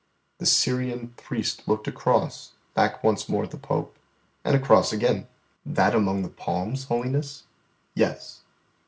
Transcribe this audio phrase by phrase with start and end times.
[0.39, 3.95] The Syrian priest looked across, back once more at the Pope,
[4.43, 5.27] and across again.
[5.63, 7.43] "That among the palms, Holiness?"
[7.93, 8.41] "Yes."